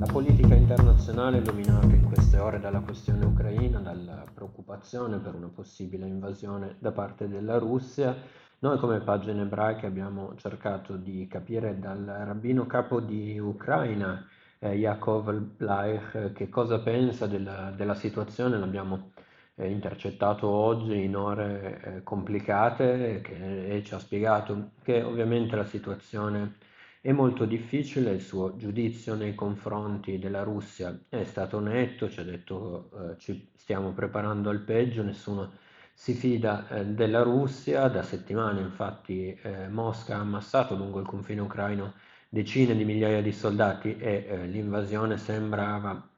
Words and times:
La 0.00 0.06
politica 0.06 0.54
internazionale 0.54 1.38
è 1.38 1.42
dominata 1.42 1.84
in 1.84 2.06
queste 2.06 2.38
ore 2.38 2.58
dalla 2.58 2.80
questione 2.80 3.22
ucraina, 3.26 3.80
dalla 3.80 4.24
preoccupazione 4.32 5.18
per 5.18 5.34
una 5.34 5.50
possibile 5.54 6.06
invasione 6.06 6.76
da 6.78 6.90
parte 6.90 7.28
della 7.28 7.58
Russia. 7.58 8.16
Noi 8.60 8.78
come 8.78 9.00
pagine 9.00 9.42
ebraiche 9.42 9.84
abbiamo 9.84 10.34
cercato 10.36 10.96
di 10.96 11.26
capire 11.28 11.78
dal 11.78 12.02
rabbino 12.02 12.66
capo 12.66 13.00
di 13.00 13.38
Ucraina, 13.38 14.26
eh, 14.58 14.74
Yaakov 14.74 15.38
Blaich, 15.58 16.32
che 16.32 16.48
cosa 16.48 16.80
pensa 16.80 17.26
della, 17.26 17.70
della 17.76 17.94
situazione. 17.94 18.58
L'abbiamo 18.58 19.10
eh, 19.56 19.70
intercettato 19.70 20.48
oggi 20.48 21.04
in 21.04 21.14
ore 21.14 21.80
eh, 21.82 22.02
complicate 22.02 23.20
che, 23.20 23.76
e 23.76 23.84
ci 23.84 23.92
ha 23.92 23.98
spiegato 23.98 24.70
che 24.82 25.02
ovviamente 25.02 25.56
la 25.56 25.66
situazione 25.66 26.56
è 27.02 27.12
molto 27.12 27.44
difficile, 27.46 28.12
il 28.12 28.20
suo 28.20 28.56
giudizio 28.56 29.14
nei 29.14 29.34
confronti 29.34 30.18
della 30.18 30.42
Russia. 30.42 30.98
È 31.08 31.24
stato 31.24 31.58
netto, 31.60 32.10
ci 32.10 32.20
ha 32.20 32.24
detto 32.24 32.90
eh, 33.12 33.18
ci 33.18 33.50
stiamo 33.56 33.92
preparando 33.92 34.50
al 34.50 34.60
peggio, 34.60 35.02
nessuno 35.02 35.52
si 35.94 36.14
fida 36.14 36.68
eh, 36.68 36.86
della 36.86 37.22
Russia, 37.22 37.88
da 37.88 38.02
settimane 38.02 38.60
infatti 38.60 39.34
eh, 39.42 39.68
Mosca 39.68 40.16
ha 40.16 40.20
ammassato 40.20 40.74
lungo 40.76 41.00
il 41.00 41.06
confine 41.06 41.40
ucraino 41.40 41.94
decine 42.28 42.76
di 42.76 42.84
migliaia 42.84 43.20
di 43.22 43.32
soldati 43.32 43.96
e 43.96 44.26
eh, 44.28 44.46
l'invasione 44.46 45.18
sembrava 45.18 46.08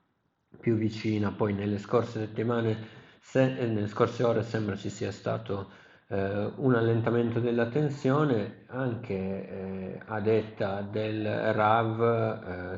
più 0.61 0.77
vicina, 0.77 1.33
poi 1.33 1.53
nelle 1.55 1.79
scorse 1.79 2.21
settimane, 2.21 2.77
se, 3.21 3.57
eh, 3.59 3.67
nelle 3.67 3.89
scorse 3.89 4.23
ore 4.25 4.43
sembra 4.43 4.77
ci 4.77 4.91
sia 4.91 5.11
stato 5.11 5.71
eh, 6.13 6.53
un 6.57 6.75
allentamento 6.75 7.41
della 7.41 7.69
tensione 7.69 8.65
anche 8.67 9.15
eh, 9.15 10.01
a 10.07 10.21
detta 10.21 10.83
del 10.83 11.25
RAV, 11.55 12.03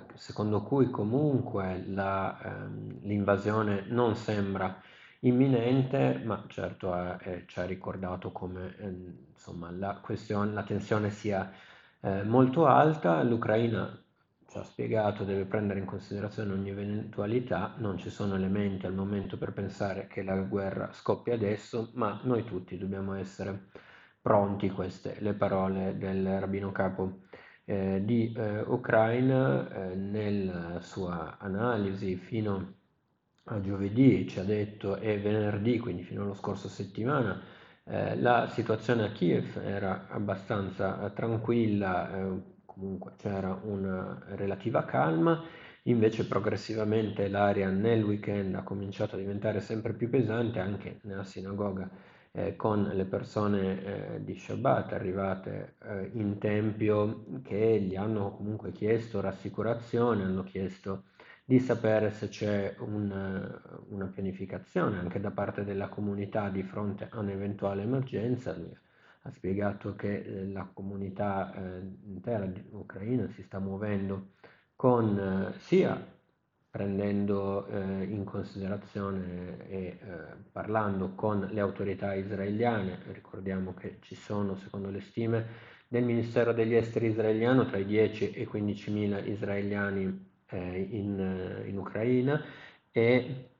eh, 0.07 0.17
secondo 0.17 0.63
cui 0.63 0.89
comunque 0.91 1.85
la, 1.89 2.39
ehm, 2.41 3.01
l'invasione 3.03 3.87
non 3.89 4.15
sembra 4.15 4.81
imminente, 5.21 6.21
ma 6.25 6.45
certo 6.49 6.95
eh, 7.21 7.45
ci 7.47 7.59
ha 7.59 7.65
ricordato 7.67 8.31
come 8.31 8.77
ehm, 8.79 9.17
insomma, 9.33 9.71
la, 9.73 10.01
la 10.53 10.63
tensione 10.63 11.11
sia 11.11 11.51
eh, 12.01 12.23
molto 12.23 12.67
alta, 12.67 13.23
l'Ucraina 13.25 13.99
ci 14.55 14.61
ha 14.61 14.63
spiegato, 14.63 15.25
deve 15.25 15.47
prendere 15.47 15.81
in 15.81 15.85
considerazione 15.85 16.53
ogni 16.53 16.71
eventualità, 16.71 17.75
non 17.79 17.99
ci 17.99 18.09
sono 18.09 18.37
elementi 18.37 18.87
al 18.87 18.95
momento 18.95 19.37
per 19.37 19.53
pensare 19.53 20.07
che 20.07 20.23
la 20.23 20.37
guerra 20.37 20.93
scoppia 20.93 21.35
adesso, 21.35 21.91
ma 21.95 22.21
noi 22.23 22.45
tutti 22.45 22.79
dobbiamo 22.79 23.15
essere 23.15 23.71
pronti, 24.23 24.71
queste 24.71 25.17
le 25.19 25.35
parole 25.35 25.99
del 25.99 26.39
rabbino 26.39 26.71
capo 26.71 27.23
eh, 27.65 28.03
di 28.05 28.33
eh, 28.33 28.61
Ucraina 28.61 29.69
eh, 29.91 29.97
nella 29.97 30.81
sua 30.81 31.37
analisi 31.39 32.15
fino 32.15 32.75
a 33.47 33.61
giovedì 33.61 34.29
ci 34.29 34.39
ha 34.39 34.45
detto 34.45 34.97
e 34.99 35.19
venerdì, 35.19 35.81
quindi 35.81 36.05
fino 36.05 36.23
allo 36.23 36.35
scorso 36.35 36.69
settimana, 36.69 37.41
eh, 37.87 38.17
la 38.21 38.47
situazione 38.47 39.03
a 39.05 39.11
Kiev 39.11 39.59
era 39.59 40.07
abbastanza 40.09 41.11
tranquilla, 41.11 42.17
eh, 42.17 42.53
comunque 42.75 43.13
c'era 43.17 43.59
una 43.63 44.21
relativa 44.31 44.85
calma, 44.85 45.43
invece 45.85 46.27
progressivamente 46.27 47.29
l'aria 47.29 47.71
nel 47.71 48.03
weekend 48.03 48.55
ha 48.55 48.63
cominciato 48.63 49.17
a 49.17 49.19
diventare 49.19 49.61
sempre 49.61 49.93
più 49.95 50.11
pesante 50.11 50.59
anche 50.59 50.99
nella 51.03 51.25
sinagoga 51.25 51.89
eh, 52.37 52.57
con 52.57 52.83
le 52.93 53.05
persone 53.05 54.17
eh, 54.17 54.25
di 54.25 54.35
Shabbat 54.35 54.93
arrivate 54.93 55.77
eh, 55.85 56.11
in 56.15 56.39
tempio 56.39 57.25
che 57.43 57.81
gli 57.81 57.95
hanno 57.95 58.33
comunque 58.33 58.73
chiesto 58.73 59.21
rassicurazione, 59.21 60.25
hanno 60.25 60.43
chiesto 60.43 61.05
di 61.45 61.61
sapere 61.61 62.11
se 62.11 62.29
c'è 62.29 62.75
un, 62.81 63.61
una 63.89 64.07
pianificazione 64.07 64.99
anche 64.99 65.21
da 65.21 65.31
parte 65.31 65.63
della 65.65 65.89
comunità 65.89 66.49
di 66.49 66.63
fronte 66.63 67.09
a 67.11 67.21
un'eventuale 67.21 67.83
emergenza. 67.83 68.57
Lui 68.57 68.77
ha 69.27 69.31
spiegato 69.31 69.95
che 69.95 70.19
eh, 70.19 70.47
la 70.49 70.69
comunità 70.73 71.53
eh, 71.55 71.81
intera 72.05 72.51
ucraina 72.71 73.27
si 73.29 73.43
sta 73.43 73.59
muovendo 73.59 74.33
con 74.77 75.19
eh, 75.19 75.59
sia 75.61 76.13
prendendo 76.75 77.69
in 77.71 78.25
considerazione 78.25 79.69
e 79.69 79.97
parlando 80.51 81.15
con 81.15 81.47
le 81.53 81.61
autorità 81.61 82.15
israeliane, 82.15 82.99
ricordiamo 83.13 83.75
che 83.75 83.99
ci 84.01 84.17
sono, 84.17 84.57
secondo 84.57 84.91
le 84.91 85.01
stime 85.01 85.47
del 85.87 86.03
Ministero 86.03 86.53
degli 86.53 86.75
Esteri 86.75 87.07
israeliano, 87.07 87.65
tra 87.67 87.77
i 87.79 87.85
10 87.85 88.33
e 88.33 88.41
i 88.41 88.47
15 88.47 88.91
mila 88.91 89.21
israeliani 89.21 90.03
in, 90.51 91.63
in 91.65 91.79
Ucraina 91.79 92.43
e 92.91 93.54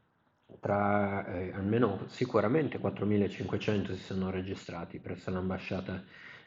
tra 0.65 1.27
eh, 1.27 1.53
almeno 1.53 2.05
sicuramente 2.09 2.79
4.500 2.79 3.93
si 3.93 4.03
sono 4.03 4.31
registrati 4.31 4.99
presso 4.99 5.31
l'ambasciata 5.31 6.03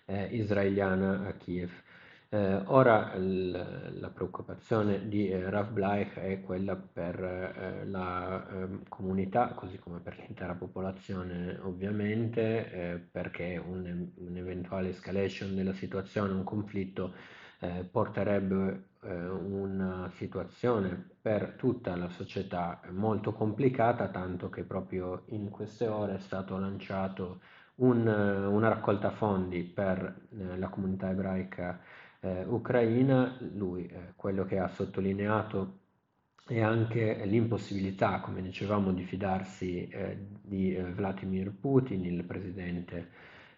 eh, 0.06 0.26
israeliana 0.32 1.28
a 1.28 1.34
Kiev. 1.34 1.70
Eh, 2.30 2.62
ora 2.66 3.16
l- 3.16 4.00
la 4.00 4.10
preoccupazione 4.10 5.08
di 5.08 5.30
eh, 5.30 5.48
Rav 5.52 5.70
Blaich 5.72 6.16
è 6.18 6.42
quella 6.42 6.76
per 6.76 7.24
eh, 7.24 7.86
la 7.86 8.44
ehm, 8.50 8.84
comunità, 8.90 9.50
così 9.50 9.78
come 9.78 10.00
per 10.00 10.18
l'intera 10.18 10.56
popolazione 10.56 11.60
ovviamente, 11.62 12.72
eh, 12.72 12.98
perché 12.98 13.58
un, 13.64 14.10
un'eventuale 14.16 14.90
escalation 14.90 15.54
della 15.56 15.74
situazione, 15.74 16.34
un 16.34 16.44
conflitto, 16.44 17.14
eh, 17.60 17.88
porterebbe 17.90 18.90
eh, 19.02 19.28
una 19.28 20.10
situazione 20.16 21.10
per 21.22 21.56
tutta 21.58 21.96
la 21.96 22.10
società 22.10 22.82
molto 22.92 23.34
complicata, 23.34 24.08
tanto 24.10 24.50
che 24.50 24.64
proprio 24.64 25.24
in 25.28 25.50
queste 25.50 25.88
ore 25.88 26.16
è 26.16 26.20
stato 26.20 26.58
lanciato 26.58 27.42
un, 27.76 28.08
una 28.08 28.70
raccolta 28.70 29.12
fondi 29.12 29.64
per 29.64 30.28
eh, 30.32 30.58
la 30.58 30.68
comunità 30.70 31.10
ebraica 31.10 31.80
eh, 32.20 32.44
ucraina. 32.46 33.38
Lui 33.54 33.88
eh, 33.88 34.14
quello 34.16 34.46
che 34.46 34.60
ha 34.60 34.68
sottolineato 34.68 35.80
è 36.46 36.62
anche 36.62 37.26
l'impossibilità, 37.26 38.20
come 38.22 38.42
dicevamo, 38.42 38.94
di 38.94 39.04
fidarsi 39.04 39.88
eh, 39.90 40.18
di 40.42 40.76
eh, 40.76 40.84
Vladimir 40.84 41.52
Putin, 41.52 42.06
il 42.06 42.24
presidente 42.24 43.10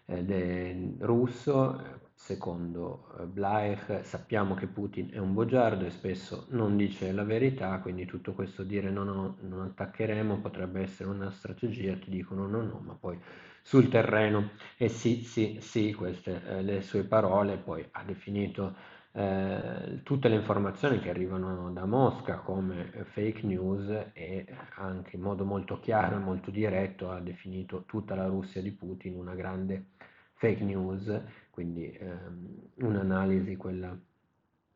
de, 0.04 0.96
russo 0.98 2.09
Secondo 2.22 3.08
eh, 3.18 3.24
Blaich 3.24 4.04
sappiamo 4.04 4.54
che 4.54 4.66
Putin 4.66 5.08
è 5.10 5.18
un 5.18 5.32
bugiardo 5.32 5.86
e 5.86 5.90
spesso 5.90 6.46
non 6.50 6.76
dice 6.76 7.10
la 7.12 7.24
verità, 7.24 7.78
quindi 7.80 8.04
tutto 8.04 8.34
questo 8.34 8.62
dire 8.62 8.90
no, 8.90 9.02
no, 9.04 9.36
non 9.40 9.62
attaccheremo 9.62 10.38
potrebbe 10.38 10.82
essere 10.82 11.08
una 11.08 11.30
strategia, 11.30 11.96
ti 11.96 12.10
dicono 12.10 12.46
no, 12.46 12.62
no, 12.62 12.80
ma 12.84 12.94
poi 12.94 13.18
sul 13.62 13.88
terreno. 13.88 14.50
E 14.76 14.88
sì, 14.88 15.22
sì, 15.24 15.58
sì, 15.60 15.92
queste 15.94 16.42
eh, 16.46 16.62
le 16.62 16.82
sue 16.82 17.04
parole, 17.04 17.56
poi 17.56 17.84
ha 17.90 18.04
definito 18.04 18.74
eh, 19.12 20.00
tutte 20.04 20.28
le 20.28 20.36
informazioni 20.36 21.00
che 21.00 21.08
arrivano 21.10 21.72
da 21.72 21.84
Mosca 21.86 22.36
come 22.36 22.90
fake 23.12 23.44
news 23.46 23.88
e 24.12 24.46
anche 24.76 25.16
in 25.16 25.22
modo 25.22 25.44
molto 25.44 25.80
chiaro 25.80 26.16
e 26.16 26.18
molto 26.20 26.50
diretto 26.50 27.10
ha 27.10 27.18
definito 27.18 27.84
tutta 27.86 28.14
la 28.14 28.26
Russia 28.26 28.60
di 28.62 28.70
Putin 28.72 29.16
una 29.16 29.34
grande 29.34 29.86
fake 30.34 30.62
news 30.64 31.22
quindi 31.50 31.90
ehm, 31.92 32.56
un'analisi 32.76 33.56
quella 33.56 33.96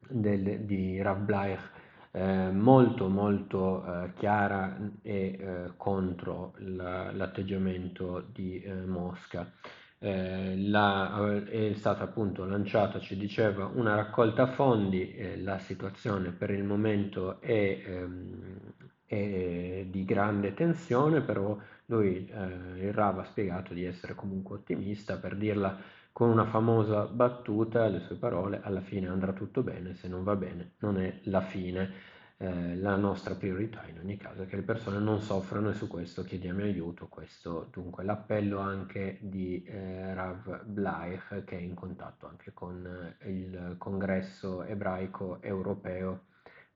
del, 0.09 0.61
di 0.61 1.01
Rav 1.01 1.19
Bleich 1.21 1.73
eh, 2.17 2.51
molto 2.53 3.09
molto 3.09 3.85
eh, 3.85 4.12
chiara 4.15 4.79
e 5.03 5.37
eh, 5.37 5.71
contro 5.77 6.55
la, 6.59 7.11
l'atteggiamento 7.11 8.29
di 8.33 8.63
eh, 8.63 8.73
Mosca. 8.87 9.51
Eh, 9.99 10.57
la, 10.57 11.43
è 11.45 11.73
stata 11.75 12.05
appunto 12.05 12.45
lanciata, 12.45 13.01
ci 13.01 13.17
diceva, 13.17 13.67
una 13.67 13.97
raccolta 13.97 14.47
fondi, 14.47 15.13
eh, 15.15 15.41
la 15.41 15.59
situazione 15.59 16.31
per 16.31 16.51
il 16.51 16.63
momento 16.63 17.41
è, 17.41 17.83
ehm, 17.84 18.59
è 19.07 19.84
di 19.89 20.04
grande 20.04 20.54
tensione, 20.54 21.21
però 21.21 21.59
lui, 21.87 22.31
il 22.77 22.93
Rav 22.93 23.19
ha 23.19 23.25
spiegato 23.25 23.75
di 23.75 23.84
essere 23.84 24.15
comunque 24.15 24.57
ottimista 24.57 25.19
per 25.19 25.37
dirla 25.37 25.77
con 26.15 26.28
una 26.28 26.45
famosa 26.47 27.07
battuta, 27.07 27.89
le 27.89 27.99
sue 27.99 28.15
parole, 28.15 28.61
alla 28.63 28.81
fine 28.81 29.09
andrà 29.09 29.33
tutto 29.33 29.65
bene, 29.65 29.97
se 29.97 30.07
non 30.07 30.22
va 30.22 30.37
bene 30.37 30.75
non 30.78 31.01
è 31.01 31.19
la 31.25 31.41
fine. 31.41 32.13
Eh, 32.37 32.77
la 32.77 32.95
nostra 32.95 33.34
priorità 33.34 33.84
in 33.89 33.99
ogni 33.99 34.16
caso 34.16 34.43
è 34.43 34.47
che 34.47 34.55
le 34.55 34.63
persone 34.63 34.99
non 34.99 35.21
soffrano 35.21 35.71
e 35.71 35.75
su 35.75 35.89
questo 35.89 36.22
chiediamo 36.22 36.63
aiuto. 36.63 37.09
Questo 37.09 37.69
dunque 37.72 38.05
l'appello 38.05 38.61
anche 38.61 39.19
di 39.22 39.65
eh, 39.65 40.15
Rav 40.15 40.65
Blaich 40.65 41.43
che 41.45 41.59
è 41.59 41.61
in 41.61 41.75
contatto 41.75 42.28
anche 42.28 42.53
con 42.53 42.87
eh, 43.19 43.31
il 43.33 43.75
congresso 43.77 44.63
ebraico 44.63 45.43
europeo 45.43 46.27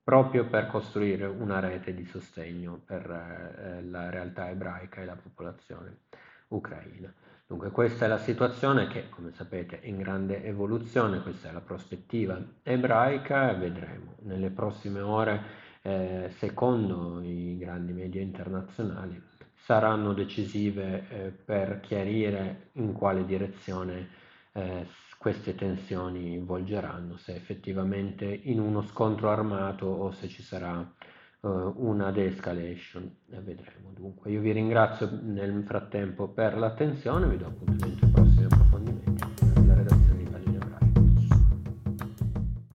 proprio 0.02 0.48
per 0.48 0.66
costruire 0.66 1.26
una 1.26 1.60
rete 1.60 1.94
di 1.94 2.04
sostegno 2.06 2.80
per 2.84 3.08
eh, 3.08 3.82
la 3.84 4.10
realtà 4.10 4.48
ebraica 4.48 5.00
e 5.00 5.04
la 5.04 5.16
popolazione 5.16 5.98
ucraina. 6.48 7.14
Dunque 7.48 7.70
questa 7.70 8.04
è 8.04 8.08
la 8.08 8.18
situazione 8.18 8.88
che, 8.88 9.08
come 9.08 9.32
sapete, 9.32 9.80
è 9.80 9.86
in 9.86 9.96
grande 9.96 10.44
evoluzione, 10.44 11.22
questa 11.22 11.48
è 11.48 11.52
la 11.52 11.62
prospettiva 11.62 12.38
ebraica, 12.62 13.54
vedremo. 13.54 14.16
Nelle 14.24 14.50
prossime 14.50 15.00
ore 15.00 15.42
eh, 15.80 16.30
secondo 16.36 17.22
i 17.22 17.56
grandi 17.56 17.94
media 17.94 18.20
internazionali, 18.20 19.18
saranno 19.54 20.12
decisive 20.12 21.08
eh, 21.08 21.30
per 21.30 21.80
chiarire 21.80 22.68
in 22.72 22.92
quale 22.92 23.24
direzione 23.24 24.10
eh, 24.52 24.86
queste 25.16 25.54
tensioni 25.54 26.38
volgeranno, 26.38 27.16
se 27.16 27.34
effettivamente 27.34 28.26
in 28.26 28.60
uno 28.60 28.82
scontro 28.82 29.30
armato 29.30 29.86
o 29.86 30.10
se 30.10 30.28
ci 30.28 30.42
sarà 30.42 30.86
una 31.40 32.10
de-escalation. 32.10 33.14
vedremo 33.26 33.92
dunque. 33.94 34.30
Io 34.30 34.40
vi 34.40 34.52
ringrazio 34.52 35.08
nel 35.22 35.62
frattempo 35.64 36.28
per 36.28 36.56
l'attenzione, 36.56 37.28
vi 37.28 37.36
do 37.36 37.46
appuntamento 37.46 38.04
ai 38.04 38.10
prossimi 38.10 38.44
approfondimenti. 38.44 38.97